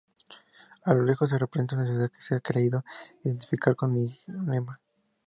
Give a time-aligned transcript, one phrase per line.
[0.85, 2.83] A lo lejos se representa una ciudad, que se ha creído
[3.23, 4.79] identificar con Nimega.